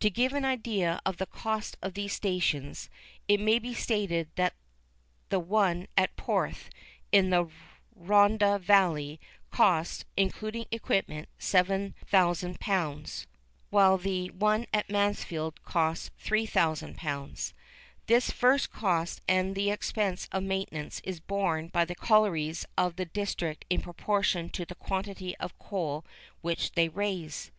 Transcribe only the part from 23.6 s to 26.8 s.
in proportion to the quantity of coal which